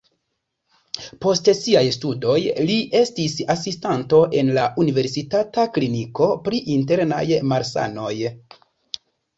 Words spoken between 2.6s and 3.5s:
li estis